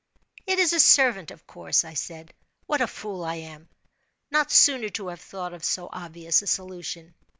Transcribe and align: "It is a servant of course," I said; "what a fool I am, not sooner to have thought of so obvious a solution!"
"It 0.47 0.57
is 0.57 0.73
a 0.73 0.79
servant 0.79 1.29
of 1.29 1.45
course," 1.45 1.83
I 1.85 1.93
said; 1.93 2.33
"what 2.65 2.81
a 2.81 2.87
fool 2.87 3.23
I 3.23 3.35
am, 3.35 3.69
not 4.31 4.49
sooner 4.51 4.89
to 4.89 5.09
have 5.09 5.21
thought 5.21 5.53
of 5.53 5.63
so 5.63 5.89
obvious 5.93 6.41
a 6.41 6.47
solution!" 6.47 7.13